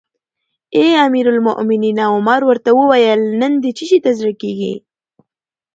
[0.77, 2.03] اې امیر المؤمنینه!
[2.15, 4.73] عمر ورته وویل: نن دې څه شي ته زړه کیږي؟